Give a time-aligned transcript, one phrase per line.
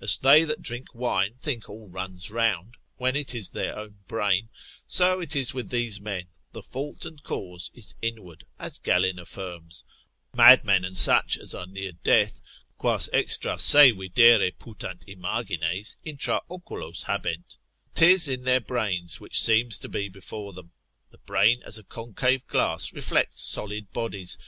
[0.00, 4.00] As they that drink wine think all runs round, when it is in their own
[4.08, 4.48] brain;
[4.88, 9.84] so is it with these men, the fault and cause is inward, as Galen affirms,
[10.34, 12.40] mad men and such as are near death,
[12.76, 17.56] quas extra se videre putant Imagines, intra oculos habent,
[17.94, 20.72] 'tis in their brain, which seems to be before them;
[21.10, 24.38] the brain as a concave glass reflects solid bodies.